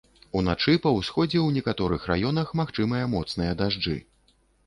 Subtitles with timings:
[0.39, 3.97] Уначы па ўсходзе ў некаторых раёнах магчымыя моцныя дажджы.